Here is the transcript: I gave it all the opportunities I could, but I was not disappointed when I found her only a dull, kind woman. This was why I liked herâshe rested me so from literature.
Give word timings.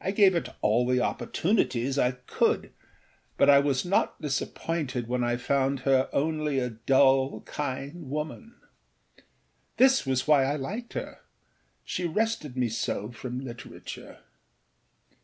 I 0.00 0.12
gave 0.12 0.36
it 0.36 0.50
all 0.60 0.86
the 0.86 1.00
opportunities 1.00 1.98
I 1.98 2.12
could, 2.12 2.70
but 3.36 3.50
I 3.50 3.58
was 3.58 3.84
not 3.84 4.22
disappointed 4.22 5.08
when 5.08 5.24
I 5.24 5.36
found 5.38 5.80
her 5.80 6.08
only 6.12 6.60
a 6.60 6.70
dull, 6.70 7.40
kind 7.40 8.08
woman. 8.08 8.54
This 9.76 10.06
was 10.06 10.28
why 10.28 10.44
I 10.44 10.54
liked 10.54 10.92
herâshe 10.92 12.14
rested 12.14 12.56
me 12.56 12.68
so 12.68 13.10
from 13.10 13.40
literature. 13.40 14.20